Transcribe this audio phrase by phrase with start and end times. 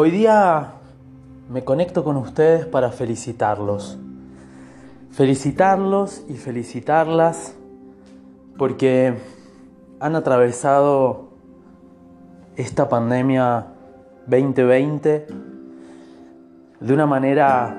[0.00, 0.74] Hoy día
[1.50, 3.98] me conecto con ustedes para felicitarlos.
[5.10, 7.56] Felicitarlos y felicitarlas
[8.56, 9.14] porque
[9.98, 11.30] han atravesado
[12.54, 13.66] esta pandemia
[14.28, 15.26] 2020
[16.78, 17.76] de una manera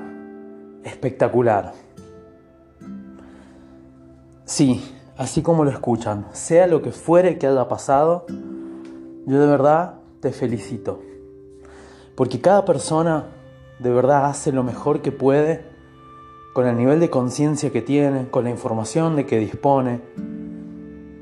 [0.84, 1.72] espectacular.
[4.44, 8.26] Sí, así como lo escuchan, sea lo que fuere que haya pasado,
[9.26, 11.09] yo de verdad te felicito.
[12.20, 13.28] Porque cada persona
[13.80, 15.64] de verdad hace lo mejor que puede
[16.54, 20.02] con el nivel de conciencia que tiene, con la información de que dispone.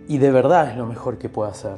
[0.07, 1.77] Y de verdad es lo mejor que puede hacer.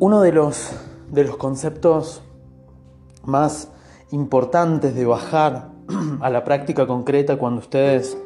[0.00, 0.72] Uno de los,
[1.08, 2.20] de los conceptos
[3.22, 3.70] más
[4.10, 5.70] importantes de bajar
[6.20, 8.18] a la práctica concreta cuando ustedes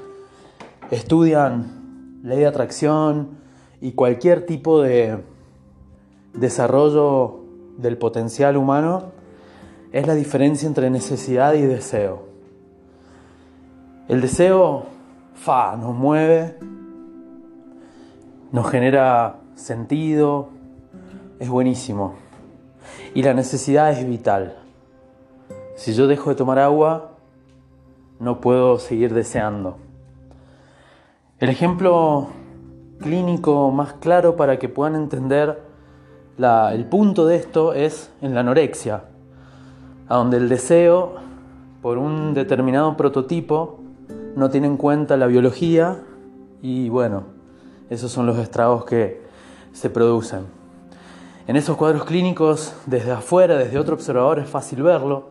[0.90, 3.36] estudian ley de atracción
[3.82, 5.22] y cualquier tipo de
[6.32, 7.47] desarrollo
[7.78, 9.12] del potencial humano
[9.92, 12.26] es la diferencia entre necesidad y deseo.
[14.08, 14.84] El deseo,
[15.34, 16.58] fa, nos mueve,
[18.52, 20.50] nos genera sentido,
[21.38, 22.14] es buenísimo.
[23.14, 24.56] Y la necesidad es vital.
[25.76, 27.12] Si yo dejo de tomar agua,
[28.18, 29.76] no puedo seguir deseando.
[31.38, 32.28] El ejemplo
[33.00, 35.67] clínico más claro para que puedan entender
[36.38, 39.02] el punto de esto es en la anorexia,
[40.08, 41.16] a donde el deseo
[41.82, 43.80] por un determinado prototipo
[44.36, 45.98] no tiene en cuenta la biología
[46.62, 47.24] y bueno,
[47.90, 49.20] esos son los estragos que
[49.72, 50.46] se producen.
[51.48, 55.30] En esos cuadros clínicos, desde afuera, desde otro observador, es fácil verlo.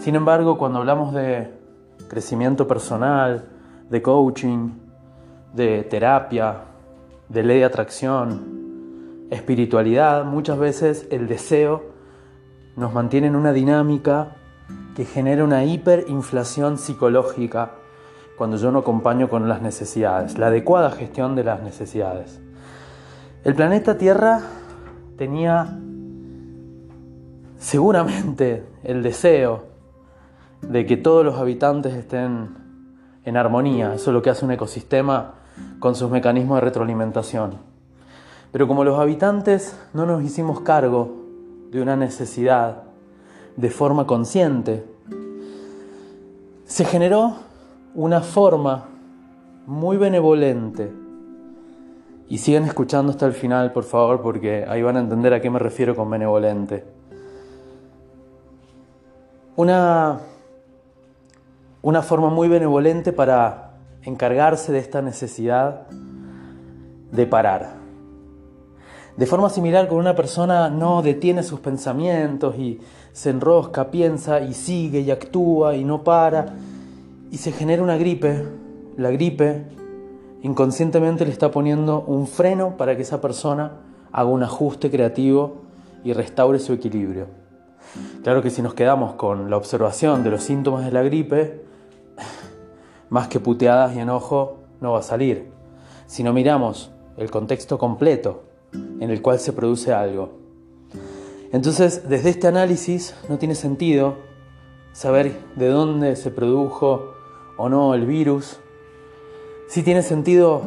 [0.00, 1.52] Sin embargo, cuando hablamos de
[2.08, 3.44] crecimiento personal,
[3.90, 4.70] de coaching,
[5.52, 6.62] de terapia,
[7.28, 8.57] de ley de atracción,
[9.30, 11.84] espiritualidad, muchas veces el deseo
[12.76, 14.36] nos mantiene en una dinámica
[14.94, 17.72] que genera una hiperinflación psicológica
[18.36, 22.40] cuando yo no acompaño con las necesidades, la adecuada gestión de las necesidades.
[23.44, 24.42] El planeta Tierra
[25.16, 25.78] tenía
[27.58, 29.66] seguramente el deseo
[30.62, 32.56] de que todos los habitantes estén
[33.24, 35.34] en armonía, eso es lo que hace un ecosistema
[35.80, 37.67] con sus mecanismos de retroalimentación.
[38.52, 41.14] Pero como los habitantes no nos hicimos cargo
[41.70, 42.84] de una necesidad
[43.56, 44.84] de forma consciente,
[46.64, 47.36] se generó
[47.94, 48.86] una forma
[49.66, 50.92] muy benevolente.
[52.28, 55.50] Y sigan escuchando hasta el final, por favor, porque ahí van a entender a qué
[55.50, 56.84] me refiero con benevolente.
[59.56, 60.20] Una,
[61.82, 63.72] una forma muy benevolente para
[64.02, 65.86] encargarse de esta necesidad
[67.10, 67.87] de parar.
[69.18, 72.78] De forma similar, con una persona no detiene sus pensamientos y
[73.12, 76.54] se enrosca, piensa y sigue y actúa y no para
[77.28, 78.46] y se genera una gripe,
[78.96, 79.64] la gripe
[80.42, 83.72] inconscientemente le está poniendo un freno para que esa persona
[84.12, 85.62] haga un ajuste creativo
[86.04, 87.26] y restaure su equilibrio.
[88.22, 91.64] Claro que si nos quedamos con la observación de los síntomas de la gripe,
[93.10, 95.50] más que puteadas y enojo no va a salir.
[96.06, 100.38] Si no miramos el contexto completo en el cual se produce algo.
[101.52, 104.16] Entonces, desde este análisis no tiene sentido
[104.92, 107.14] saber de dónde se produjo
[107.56, 108.58] o no el virus.
[109.68, 110.62] Sí tiene sentido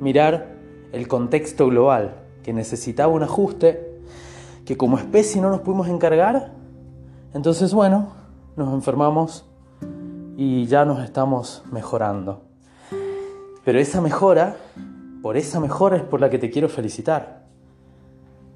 [0.00, 0.54] mirar
[0.92, 4.00] el contexto global, que necesitaba un ajuste,
[4.64, 6.52] que como especie no nos pudimos encargar.
[7.34, 8.12] Entonces, bueno,
[8.56, 9.44] nos enfermamos
[10.36, 12.42] y ya nos estamos mejorando.
[13.64, 14.56] Pero esa mejora
[15.24, 17.44] por esa mejora es por la que te quiero felicitar.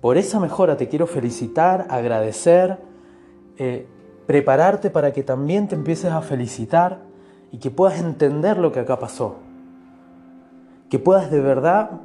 [0.03, 2.79] Por esa mejora te quiero felicitar, agradecer,
[3.57, 3.87] eh,
[4.27, 7.01] prepararte para que también te empieces a felicitar
[7.53, 9.37] y que puedas entender lo que acá pasó.
[10.91, 12.03] Que puedas de verdad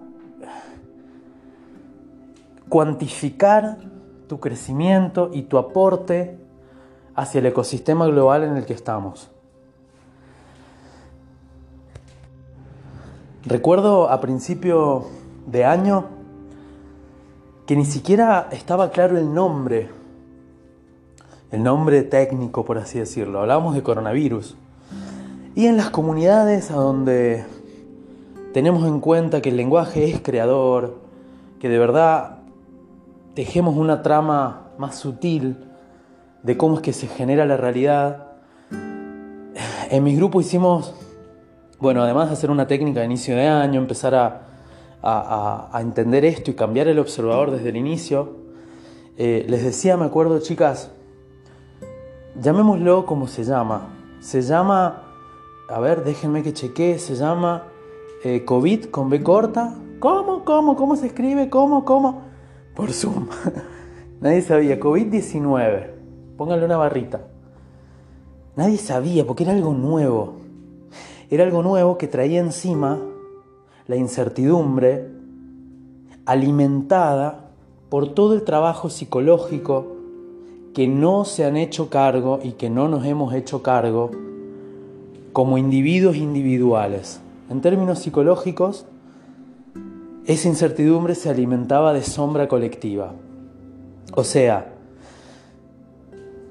[2.69, 3.79] cuantificar
[4.29, 6.39] tu crecimiento y tu aporte
[7.15, 9.32] hacia el ecosistema global en el que estamos.
[13.45, 15.07] Recuerdo a principio
[15.47, 16.05] de año
[17.65, 19.89] que ni siquiera estaba claro el nombre,
[21.51, 23.41] el nombre técnico, por así decirlo.
[23.41, 24.55] Hablábamos de coronavirus.
[25.55, 27.43] Y en las comunidades a donde
[28.53, 30.99] tenemos en cuenta que el lenguaje es creador,
[31.59, 32.39] que de verdad
[33.33, 35.57] tejemos una trama más sutil
[36.43, 38.27] de cómo es que se genera la realidad,
[39.89, 40.95] en mi grupo hicimos
[41.83, 44.49] bueno, además de hacer una técnica de inicio de año, empezar a,
[45.81, 48.41] entender esto y cambiar el observador desde el inicio,
[49.15, 50.89] Eh, les decía, me acuerdo, chicas,
[52.41, 53.89] llamémoslo como se llama.
[54.21, 55.03] Se llama,
[55.69, 57.65] a ver, déjenme que chequee, se llama
[58.23, 59.75] eh, COVID con B corta.
[59.99, 60.45] ¿Cómo?
[60.45, 60.75] ¿Cómo?
[60.75, 61.49] ¿Cómo se escribe?
[61.49, 61.83] ¿Cómo?
[61.85, 62.21] ¿Cómo?
[62.73, 63.27] Por Zoom.
[64.21, 64.79] Nadie sabía.
[64.79, 65.91] COVID-19.
[66.37, 67.27] Pónganle una barrita.
[68.55, 70.42] Nadie sabía porque era algo nuevo.
[71.33, 72.99] Era algo nuevo que traía encima
[73.87, 75.09] la incertidumbre
[76.27, 77.49] alimentada
[77.89, 79.87] por todo el trabajo psicológico
[80.75, 84.11] que no se han hecho cargo y que no nos hemos hecho cargo
[85.31, 87.19] como individuos individuales.
[87.49, 88.85] En términos psicológicos,
[90.25, 93.11] esa incertidumbre se alimentaba de sombra colectiva.
[94.13, 94.71] O sea,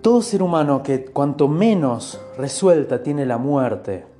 [0.00, 4.11] todo ser humano que cuanto menos resuelta tiene la muerte,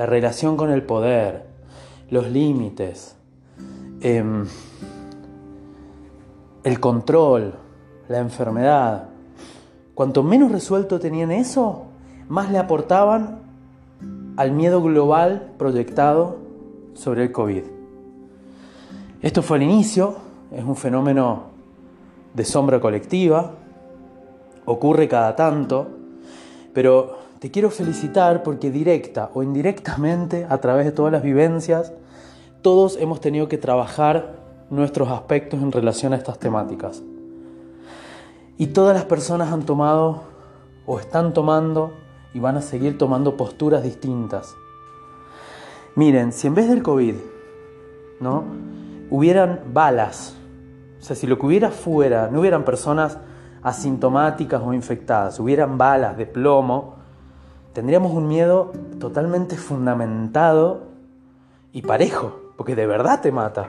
[0.00, 1.44] la relación con el poder,
[2.08, 3.16] los límites,
[4.00, 4.46] em,
[6.64, 7.52] el control,
[8.08, 9.10] la enfermedad,
[9.94, 11.82] cuanto menos resuelto tenían eso,
[12.30, 13.40] más le aportaban
[14.38, 16.38] al miedo global proyectado
[16.94, 17.64] sobre el COVID.
[19.20, 20.16] Esto fue el inicio,
[20.50, 21.42] es un fenómeno
[22.32, 23.52] de sombra colectiva,
[24.64, 25.88] ocurre cada tanto,
[26.72, 31.92] pero te quiero felicitar porque directa o indirectamente, a través de todas las vivencias,
[32.60, 34.34] todos hemos tenido que trabajar
[34.68, 37.02] nuestros aspectos en relación a estas temáticas.
[38.58, 40.20] Y todas las personas han tomado
[40.84, 41.94] o están tomando
[42.34, 44.54] y van a seguir tomando posturas distintas.
[45.96, 47.14] Miren, si en vez del COVID,
[48.20, 48.44] ¿no?
[49.08, 50.36] Hubieran balas,
[51.00, 53.16] o sea, si lo que hubiera fuera, no hubieran personas
[53.62, 56.99] asintomáticas o infectadas, hubieran balas de plomo,
[57.72, 60.88] tendríamos un miedo totalmente fundamentado
[61.72, 63.68] y parejo, porque de verdad te mata.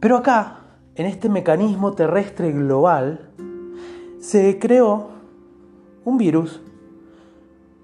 [0.00, 0.60] Pero acá,
[0.94, 3.30] en este mecanismo terrestre global,
[4.18, 5.08] se creó
[6.04, 6.60] un virus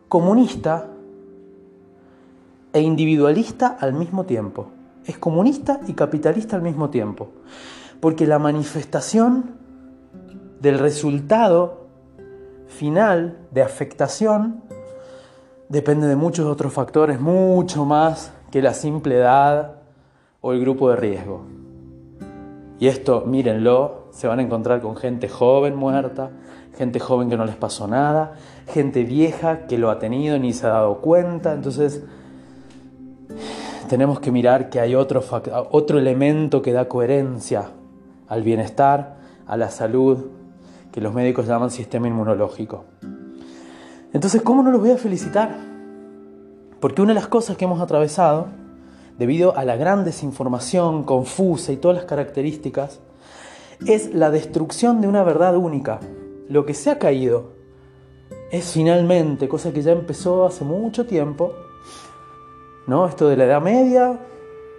[0.08, 0.88] comunista
[2.72, 4.68] e individualista al mismo tiempo.
[5.04, 7.28] Es comunista y capitalista al mismo tiempo.
[8.00, 9.56] Porque la manifestación
[10.60, 11.85] del resultado
[12.68, 14.62] final de afectación
[15.68, 19.76] depende de muchos otros factores, mucho más que la simple edad
[20.40, 21.44] o el grupo de riesgo.
[22.78, 26.30] Y esto, mírenlo, se van a encontrar con gente joven muerta,
[26.76, 28.34] gente joven que no les pasó nada,
[28.68, 31.54] gente vieja que lo ha tenido ni se ha dado cuenta.
[31.54, 32.04] Entonces,
[33.88, 35.22] tenemos que mirar que hay otro,
[35.70, 37.70] otro elemento que da coherencia
[38.28, 39.16] al bienestar,
[39.46, 40.26] a la salud,
[40.96, 42.86] que los médicos llaman sistema inmunológico.
[44.14, 45.54] Entonces, ¿cómo no los voy a felicitar?
[46.80, 48.46] Porque una de las cosas que hemos atravesado,
[49.18, 53.00] debido a la gran desinformación confusa y todas las características,
[53.86, 56.00] es la destrucción de una verdad única,
[56.48, 57.50] lo que se ha caído
[58.50, 61.52] es finalmente, cosa que ya empezó hace mucho tiempo,
[62.86, 63.06] ¿no?
[63.06, 64.18] Esto de la Edad Media,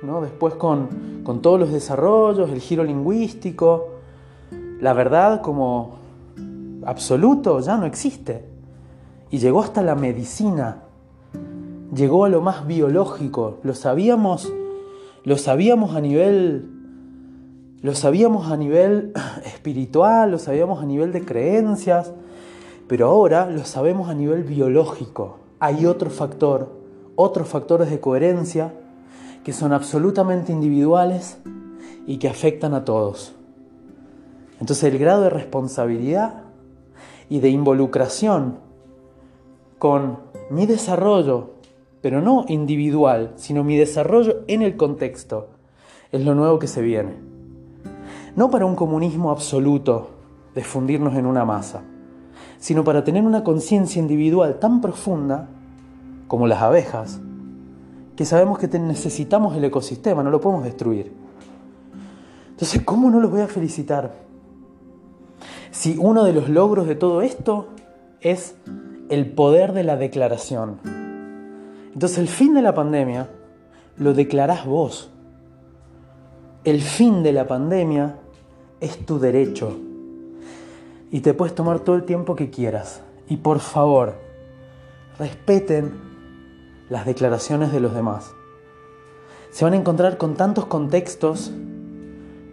[0.01, 0.21] ¿no?
[0.21, 3.89] Después con, con todos los desarrollos, el giro lingüístico,
[4.81, 6.06] la verdad como
[6.87, 8.45] absoluto ya no existe.
[9.29, 10.83] Y llegó hasta la medicina,
[11.93, 14.51] llegó a lo más biológico, lo sabíamos,
[15.23, 16.71] lo sabíamos a nivel
[17.81, 19.13] lo sabíamos a nivel
[19.45, 22.11] espiritual, lo sabíamos a nivel de creencias,
[22.87, 25.37] pero ahora lo sabemos a nivel biológico.
[25.59, 26.71] Hay otro factor,
[27.15, 28.73] otros factores de coherencia
[29.43, 31.37] que son absolutamente individuales
[32.07, 33.33] y que afectan a todos.
[34.59, 36.46] Entonces el grado de responsabilidad
[37.29, 38.59] y de involucración
[39.79, 40.19] con
[40.49, 41.51] mi desarrollo,
[42.01, 45.49] pero no individual, sino mi desarrollo en el contexto,
[46.11, 47.27] es lo nuevo que se viene
[48.37, 50.11] no para un comunismo absoluto
[50.53, 51.81] de fundirnos en una masa,
[52.59, 55.49] sino para tener una conciencia individual tan profunda
[56.27, 57.19] como las abejas,
[58.15, 61.11] que sabemos que necesitamos el ecosistema, no lo podemos destruir.
[62.51, 64.26] Entonces, ¿cómo no los voy a felicitar?
[65.71, 67.67] Si uno de los logros de todo esto
[68.21, 68.55] es
[69.09, 70.79] el poder de la declaración.
[71.93, 73.29] Entonces, el fin de la pandemia
[73.97, 75.09] lo declarás vos.
[76.63, 78.17] El fin de la pandemia
[78.79, 79.77] es tu derecho.
[81.09, 83.01] Y te puedes tomar todo el tiempo que quieras.
[83.29, 84.15] Y por favor,
[85.17, 85.93] respeten
[86.89, 88.31] las declaraciones de los demás.
[89.51, 91.51] Se van a encontrar con tantos contextos.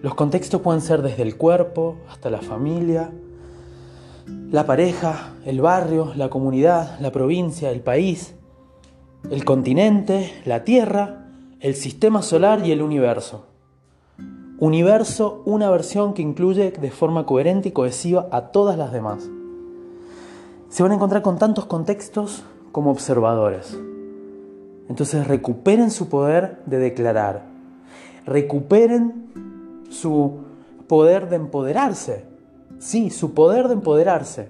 [0.05, 3.11] Los contextos pueden ser desde el cuerpo hasta la familia,
[4.51, 8.35] la pareja, el barrio, la comunidad, la provincia, el país,
[9.31, 11.25] el continente, la tierra,
[11.61, 13.47] el sistema solar y el universo.
[14.59, 19.31] universo una versión que incluye de forma coherente y cohesiva a todas las demás.
[20.69, 23.75] Se van a encontrar con tantos contextos como observadores.
[24.91, 27.47] Entonces recuperen su poder de declarar,
[28.27, 29.24] recuperen
[29.91, 30.39] su
[30.89, 32.25] poder de empoderarse,
[32.79, 34.49] sí, su poder de empoderarse,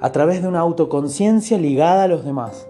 [0.00, 2.66] a través de una autoconciencia ligada a los demás,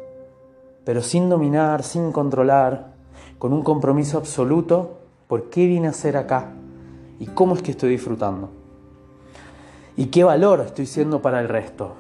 [0.85, 2.95] pero sin dominar, sin controlar,
[3.39, 6.53] con un compromiso absoluto por qué vine a ser acá
[7.19, 8.51] y cómo es que estoy disfrutando.
[9.97, 11.95] Y qué valor estoy siendo para el resto.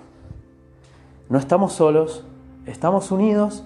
[1.28, 2.24] No estamos solos,
[2.66, 3.64] estamos unidos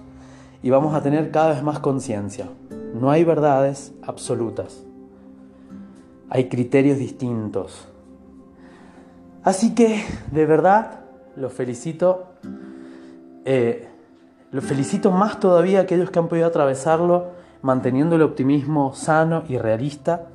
[0.63, 2.47] y vamos a tener cada vez más conciencia.
[2.93, 4.83] No hay verdades absolutas.
[6.33, 7.89] Hay criterios distintos.
[9.43, 11.01] Así que, de verdad,
[11.35, 12.27] los felicito.
[13.43, 13.89] Eh,
[14.51, 19.57] los felicito más todavía a aquellos que han podido atravesarlo manteniendo el optimismo sano y
[19.57, 20.29] realista.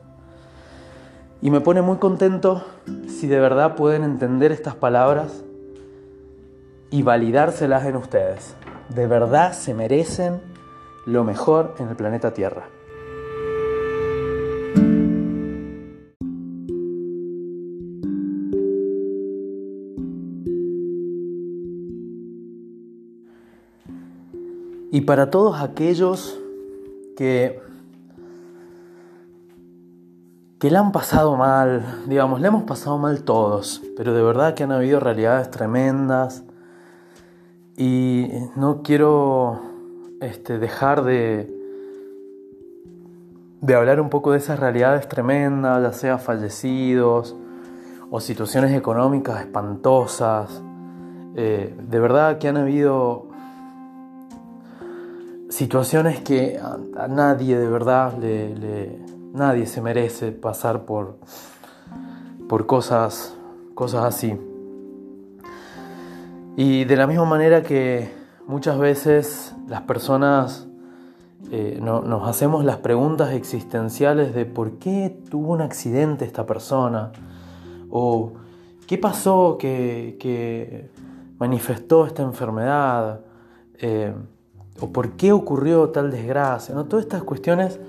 [1.40, 2.62] Y me pone muy contento
[3.08, 5.44] si de verdad pueden entender estas palabras
[6.90, 8.54] y validárselas en ustedes.
[8.90, 10.42] De verdad se merecen
[11.06, 12.75] lo mejor en el planeta Tierra.
[24.96, 26.40] Y para todos aquellos
[27.18, 27.60] que,
[30.58, 34.62] que la han pasado mal, digamos, le hemos pasado mal todos, pero de verdad que
[34.62, 36.44] han habido realidades tremendas
[37.76, 39.60] y no quiero
[40.22, 41.54] este, dejar de,
[43.60, 47.36] de hablar un poco de esas realidades tremendas, ya sea fallecidos
[48.10, 50.62] o situaciones económicas espantosas.
[51.34, 53.25] Eh, de verdad que han habido
[55.56, 58.98] situaciones que a, nadie de verdad le,
[59.32, 61.16] nadie se merece pasar por,
[62.46, 63.34] por cosas,
[63.74, 64.38] cosas así.
[66.58, 68.12] Y de la misma manera que
[68.46, 70.68] muchas veces las personas
[71.50, 77.12] eh, nos hacemos las preguntas existenciales de por qué tuvo un accidente esta persona
[77.88, 78.34] o
[78.86, 80.90] qué pasó que,
[81.38, 83.20] manifestó esta enfermedad.
[83.78, 84.12] Eh,
[84.80, 86.84] o por qué ocurrió tal desgracia, ¿no?
[86.86, 87.80] Todas estas cuestiones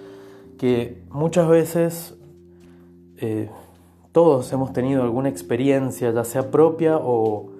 [0.57, 2.15] que muchas veces
[3.17, 3.49] eh,
[4.11, 7.51] todos hemos tenido alguna experiencia, ya sea propia o,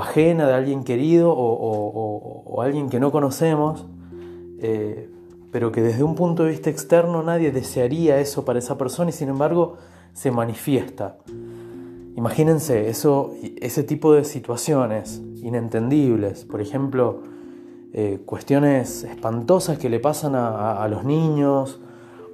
[0.00, 3.86] ajena de alguien querido o, alguien que no conocemos,
[4.60, 5.10] eh,
[5.50, 9.12] pero que desde un punto de vista externo nadie desearía eso para esa persona y
[9.12, 9.76] sin embargo
[10.12, 11.18] se manifiesta.
[12.16, 17.22] Imagínense eso, ese tipo de situaciones inentendibles, por ejemplo,
[17.92, 21.80] eh, cuestiones espantosas que le pasan a, los niños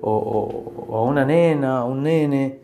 [0.00, 2.61] o, a una nena, a un nene,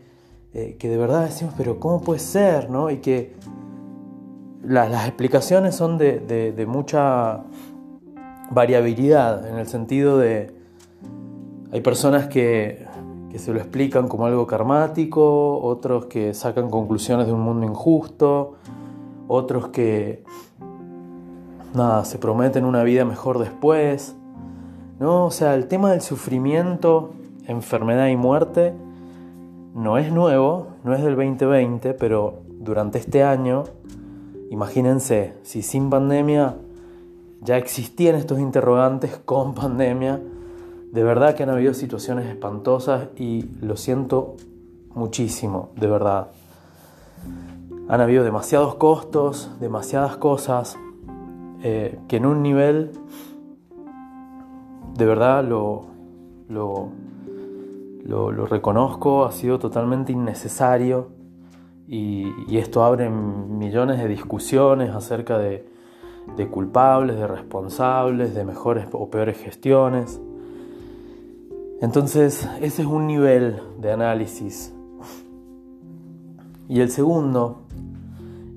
[0.52, 2.68] eh, que de verdad decimos, pero ¿cómo puede ser?
[2.68, 2.90] ¿no?
[2.90, 3.34] Y que
[4.64, 7.44] las explicaciones son de, mucha
[8.50, 10.52] variabilidad, en el sentido de,
[11.72, 12.86] hay personas que,
[13.30, 18.56] que se lo explican como algo karmático, otros que sacan conclusiones de un mundo injusto,
[19.28, 20.24] otros que
[21.74, 24.16] nada, se prometen una vida mejor después.
[24.98, 25.26] ¿no?
[25.26, 27.12] O sea, el tema del sufrimiento,
[27.46, 28.74] enfermedad y muerte
[29.74, 33.64] no es nuevo, no es del 2020, pero durante este año,
[34.50, 36.56] imagínense, si sin pandemia
[37.40, 40.20] ya existían estos interrogantes con pandemia,
[40.92, 44.36] de verdad que han habido situaciones espantosas y lo siento
[44.94, 46.28] muchísimo, de verdad.
[47.88, 50.76] Han habido demasiados costos, demasiadas cosas,
[51.62, 52.92] eh, que en un nivel
[54.96, 55.86] de verdad lo,
[56.48, 61.08] lo, reconozco, ha sido totalmente innecesario
[61.86, 65.66] y, esto abre millones de discusiones acerca de,
[66.50, 70.20] culpables, de responsables, de mejores o peores gestiones.
[71.80, 74.74] Entonces, ese es un nivel de análisis.
[76.68, 77.62] Y el segundo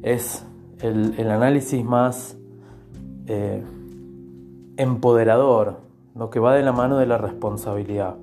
[0.01, 0.45] es
[0.81, 2.38] el análisis más
[3.27, 3.63] eh,
[4.77, 5.81] empoderador,
[6.15, 8.15] lo que va de la mano de la responsabilidad,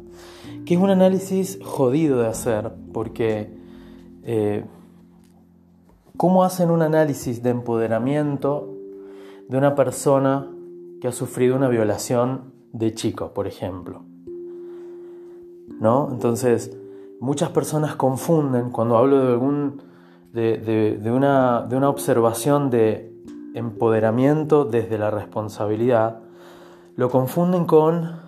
[0.64, 3.52] que es un análisis jodido de hacer, porque
[4.24, 4.64] eh,
[6.16, 8.74] ¿cómo hacen un análisis de empoderamiento
[9.48, 10.48] de una persona
[11.00, 14.02] que ha sufrido una violación de chico, por ejemplo?
[15.80, 16.08] ¿No?
[16.12, 16.76] Entonces,
[17.20, 19.82] muchas personas confunden cuando hablo de algún
[20.32, 23.09] de, una, de una observación de
[23.54, 26.20] empoderamiento desde la responsabilidad,
[26.96, 28.20] lo confunden con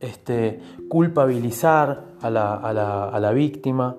[0.00, 3.96] este, culpabilizar a la, a la víctima,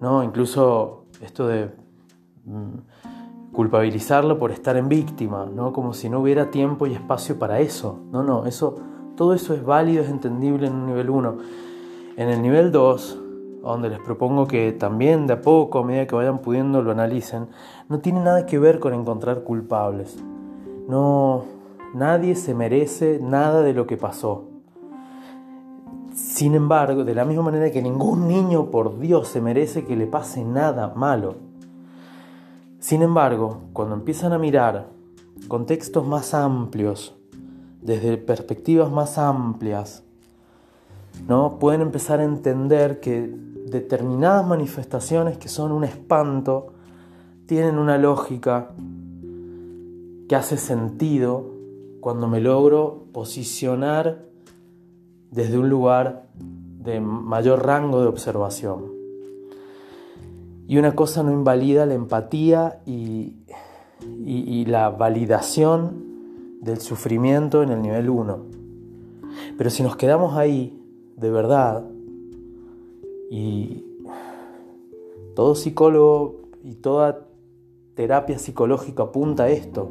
[0.00, 0.22] ¿no?
[0.22, 1.70] incluso esto de
[2.44, 5.72] mm, culpabilizarlo por estar en víctima, ¿no?
[5.72, 8.00] como si no hubiera tiempo y espacio para eso.
[8.10, 8.76] No, no, eso,
[9.16, 11.38] todo eso es válido, es entendible en un nivel 1.
[12.16, 13.18] En el nivel 2,
[13.70, 17.48] donde les propongo que también de a poco, a medida que vayan pudiendo, lo analicen,
[17.88, 20.18] no tiene nada que ver con encontrar culpables.
[20.88, 21.44] No,
[21.94, 24.48] nadie se merece nada de lo que pasó.
[26.14, 30.06] Sin embargo, de la misma manera que ningún niño, por Dios, se merece que le
[30.06, 31.36] pase nada malo.
[32.80, 34.88] Sin embargo, cuando empiezan a mirar
[35.48, 37.14] contextos más amplios,
[37.80, 40.02] desde perspectivas más amplias,
[41.28, 41.58] ¿no?
[41.58, 43.34] pueden empezar a entender que
[43.66, 46.72] determinadas manifestaciones que son un espanto
[47.46, 48.70] tienen una lógica
[50.28, 51.50] que hace sentido
[52.00, 54.24] cuando me logro posicionar
[55.30, 58.92] desde un lugar de mayor rango de observación.
[60.66, 63.36] Y una cosa no invalida la empatía y,
[64.66, 68.38] la validación del sufrimiento en el nivel 1.
[69.58, 70.80] Pero si nos quedamos ahí,
[71.16, 71.84] de verdad,
[73.32, 73.86] y
[75.34, 77.28] todo psicólogo y toda
[77.94, 79.88] terapia psicológica apunta a esto,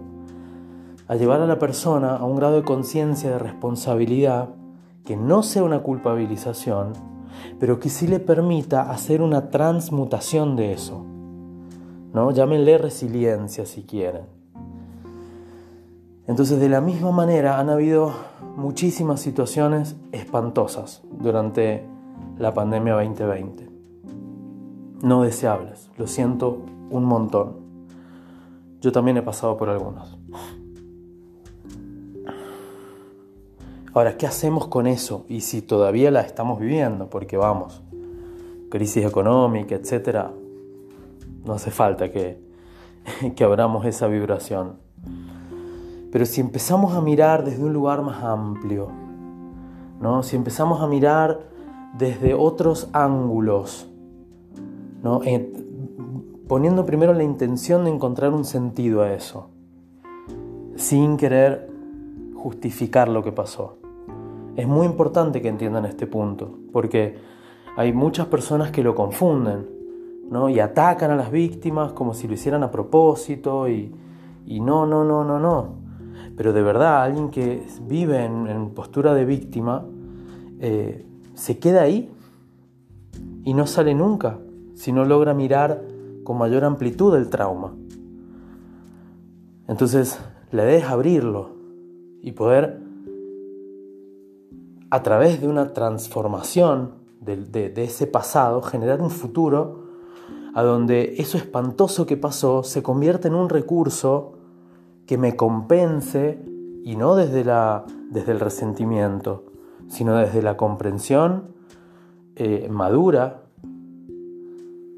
[1.08, 4.50] a llevar a la persona a un grado de conciencia, de responsabilidad,
[5.06, 6.94] que no sea una culpabilización,
[7.60, 11.04] pero que sí le permita hacer una transmutación de eso.
[12.14, 12.30] ¿no?
[12.30, 14.26] Llámenle resiliencia si quieren.
[16.28, 18.14] Entonces, de la misma manera, han habido
[18.56, 21.90] muchísimas situaciones espantosas durante
[22.38, 23.70] la pandemia 2020.
[25.01, 27.56] No deseables, lo siento un montón.
[28.82, 30.18] Yo también he pasado por algunos.
[33.94, 35.25] Ahora, ¿qué hacemos con eso?
[35.28, 37.84] Y si todavía la estamos viviendo, porque vamos,
[38.70, 40.31] crisis económica, etcétera,
[41.46, 42.42] no hace falta que,
[43.36, 44.77] que abramos esa vibración.
[46.12, 48.90] Pero si empezamos a mirar desde un lugar más amplio,
[50.00, 50.24] ¿no?
[50.24, 51.50] si empezamos a mirar
[51.98, 53.88] desde otros ángulos,
[55.04, 55.22] ¿no?
[55.24, 55.51] Eh,
[56.48, 59.50] poniendo primero la intención de encontrar un sentido a eso,
[60.75, 61.70] sin querer
[62.36, 63.77] justificar lo que pasó.
[64.56, 67.16] Es muy importante que entiendan este punto, porque
[67.77, 69.66] hay muchas personas que lo confunden
[70.30, 70.50] ¿no?
[70.50, 73.94] y atacan a las víctimas como si lo hicieran a propósito y,
[74.46, 75.75] no, no, no, no, no.
[76.36, 79.86] Pero de verdad, alguien que vive en, postura de víctima,
[80.60, 81.06] eh,
[81.42, 82.08] se queda ahí
[83.44, 84.38] y no sale nunca
[84.75, 85.84] si no logra mirar
[86.24, 87.74] con mayor amplitud el trauma.
[89.68, 90.20] Entonces,
[90.51, 91.50] la idea es abrirlo
[92.22, 92.80] y poder,
[94.92, 99.86] a través de una transformación de, ese pasado, generar un futuro
[100.54, 104.34] a donde eso espantoso que pasó se convierta en un recurso
[105.08, 106.40] que me compense
[106.84, 109.50] y no desde, la, desde el resentimiento,
[109.92, 111.50] sino desde la comprensión
[112.38, 113.42] eh, madura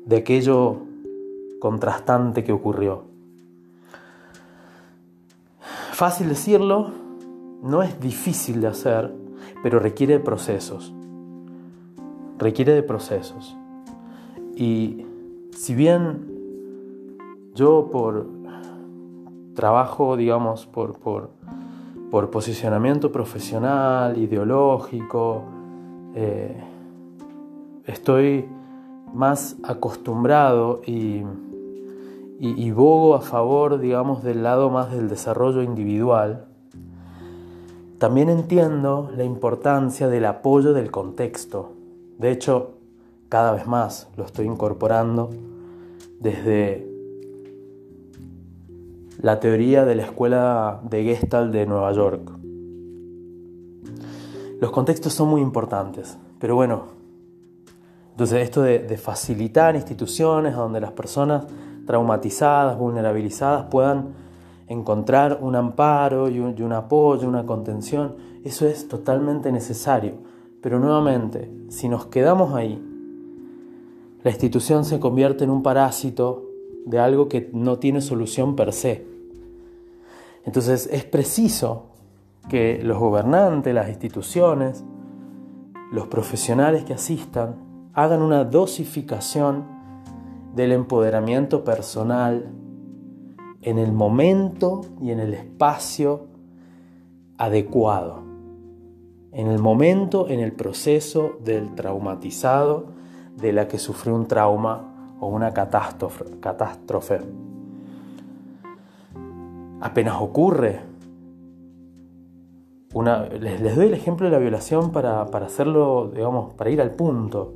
[0.06, 0.78] de aquello
[1.60, 3.06] contrastante que ocurrió.
[5.94, 6.92] Fácil decirlo,
[7.64, 9.12] no es difícil de hacer,
[9.64, 10.94] pero requiere de procesos.
[12.38, 13.58] Requiere de procesos.
[14.56, 15.08] Y
[15.56, 16.28] si bien
[17.56, 18.28] yo por
[19.56, 21.32] trabajo, digamos, por, por
[22.14, 25.46] por posicionamiento profesional, ideológico,
[26.14, 26.64] eh,
[27.88, 28.46] estoy
[29.16, 31.24] más acostumbrado y,
[32.40, 36.46] y, a favor, digamos, del lado más del desarrollo individual,
[37.98, 41.72] también entiendo la importancia del apoyo del contexto.
[42.20, 42.76] De hecho,
[43.28, 45.32] cada vez más lo estoy incorporando
[46.20, 46.93] desde
[49.24, 52.30] la teoría de la escuela de Gestalt de Nueva York.
[54.60, 56.88] Los contextos son muy importantes, pero bueno,
[58.12, 61.46] entonces esto de, facilitar instituciones donde las personas
[61.88, 64.10] traumatizadas, vulnerabilizadas puedan
[64.68, 70.16] encontrar un amparo un, y un apoyo, una contención, eso es totalmente necesario.
[70.60, 72.78] Pero nuevamente, si nos quedamos ahí,
[74.22, 76.50] la institución se convierte en un parásito
[76.86, 79.13] de algo que no tiene solución per se.
[80.46, 81.92] Entonces es preciso
[82.50, 84.84] que los gobernantes, las instituciones,
[85.92, 87.56] los profesionales que asistan,
[87.94, 89.66] hagan una dosificación
[90.56, 92.52] del empoderamiento personal
[93.62, 96.28] en el momento y en el espacio
[97.38, 98.24] adecuado.
[99.36, 102.86] en el momento, en el proceso del traumatizado,
[103.36, 107.20] de la que sufrió un trauma o una catástrofe.
[109.84, 110.80] Apenas ocurre,
[112.94, 116.92] una, les, doy el ejemplo de la violación para, para hacerlo, digamos, para ir al
[116.92, 117.56] punto.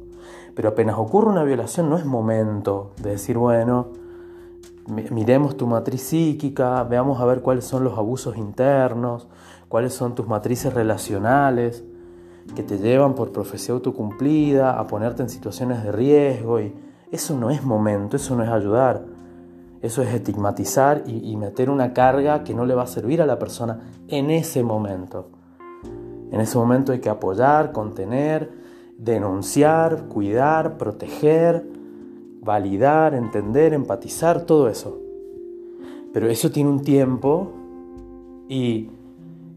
[0.54, 3.94] Pero apenas ocurre una violación no es momento de decir, bueno,
[5.10, 9.30] miremos tu matriz psíquica, veamos a ver cuáles son los abusos internos,
[9.70, 11.86] cuáles son tus matrices relacionales
[12.58, 16.76] que te llevan por profecía autocumplida a ponerte en situaciones de riesgo y
[17.10, 19.17] eso no es momento, eso no es ayudar.
[19.82, 23.38] Eso es estigmatizar y, meter una carga que no le va a servir a la
[23.38, 25.30] persona en ese momento.
[26.32, 28.52] En ese momento hay que apoyar, contener,
[28.98, 31.66] denunciar, cuidar, proteger,
[32.42, 35.00] validar, entender, empatizar, todo eso.
[36.12, 37.54] Pero eso tiene un tiempo
[38.50, 38.90] y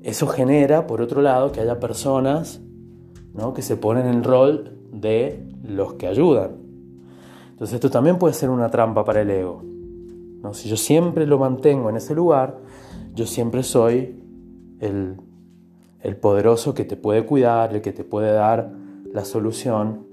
[0.02, 2.60] eso genera, por otro lado, que haya personas
[3.54, 6.56] que se ponen en el rol de los que ayudan.
[7.50, 9.69] Entonces esto también puede ser una trampa para el ego.
[10.42, 10.54] ¿No?
[10.54, 12.58] Si yo siempre lo mantengo en ese lugar,
[13.14, 14.22] yo siempre soy
[14.80, 15.16] el,
[16.00, 18.72] el poderoso que te puede cuidar, el que te puede dar
[19.12, 20.06] la solución.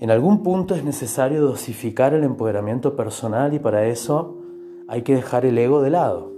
[0.00, 4.38] En algún punto es necesario dosificar el empoderamiento personal y para eso
[4.86, 6.32] hay que dejar el ego de lado.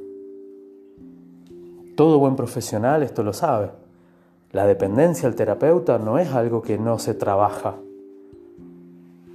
[1.96, 3.70] Todo buen profesional esto lo sabe.
[4.52, 7.76] La dependencia al terapeuta no es algo que no se trabaja.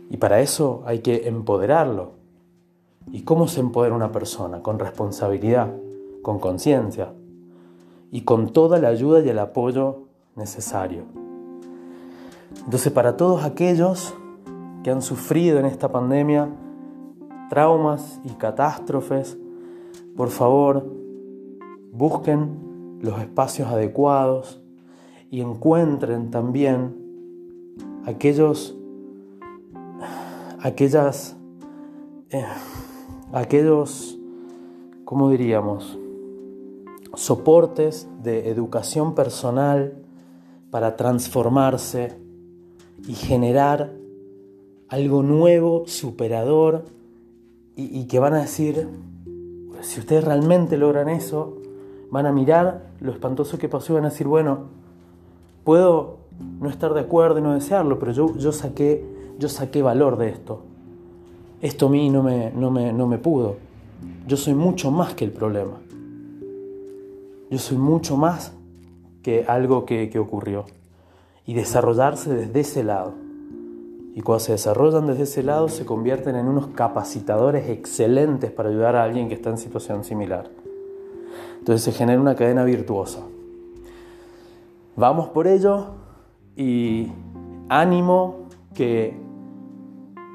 [0.10, 2.14] Y para eso hay que empoderarlo.
[3.12, 4.62] ¿Y cómo se empodera una persona?
[4.62, 5.74] Con responsabilidad,
[6.22, 7.14] con conciencia
[8.12, 10.04] y con toda la ayuda y el apoyo
[10.36, 11.04] necesario.
[12.64, 14.14] Entonces para todos aquellos
[14.84, 16.50] que han sufrido en esta pandemia
[17.50, 19.38] traumas y catástrofes,
[20.16, 20.86] por favor,
[21.92, 24.62] busquen los espacios adecuados
[25.30, 26.96] y encuentren también
[28.06, 28.78] aquellos,
[30.60, 31.36] aquellas,
[32.30, 32.46] eh,
[33.34, 34.18] aquellos,
[35.04, 35.98] ¿cómo diríamos?
[37.14, 39.94] Soportes de educación personal
[40.72, 42.18] para transformarse
[43.08, 43.94] y generar
[44.90, 46.86] algo nuevo, superador,
[47.78, 48.88] y, que van a decir,
[49.82, 51.58] si ustedes realmente logran eso,
[52.10, 54.70] van a mirar lo espantoso que pasó y van a decir, bueno,
[55.66, 56.20] puedo
[56.62, 59.06] no estar de acuerdo y no desearlo, pero yo, yo, saqué,
[59.38, 60.62] yo saqué valor de esto.
[61.66, 63.56] Esto a mí no me, no, me, no me pudo.
[64.28, 65.80] Yo soy mucho más que el problema.
[67.50, 68.54] Yo soy mucho más
[69.24, 70.66] que algo que, que ocurrió.
[71.48, 73.16] Y desarrollarse desde ese lado.
[74.14, 78.96] Y cuando se desarrollan desde ese lado se convierten en unos capacitadores excelentes para ayudar
[78.96, 80.52] a alguien que está en situación similar.
[81.58, 83.22] Entonces se genera una cadena virtuosa.
[84.96, 85.96] Vamos por ello
[86.56, 87.12] y
[87.70, 89.18] ánimo que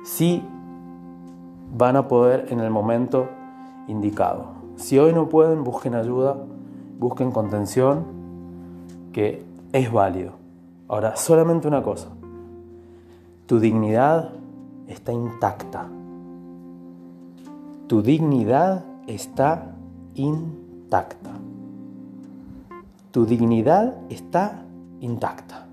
[0.02, 0.42] sí
[1.76, 3.28] van a poder en el momento
[3.88, 4.46] indicado.
[4.76, 6.36] Si hoy no pueden, busquen ayuda,
[6.98, 8.04] busquen contención,
[9.12, 10.32] que es válido.
[10.88, 12.08] Ahora, solamente una cosa.
[13.46, 14.30] Tu dignidad
[14.86, 15.86] está intacta.
[17.86, 19.72] Tu dignidad está
[20.14, 21.30] intacta.
[23.10, 24.62] Tu dignidad está
[25.00, 25.69] intacta.